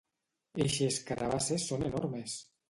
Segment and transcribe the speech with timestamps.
[0.63, 2.41] Eixes carabasses són enormes!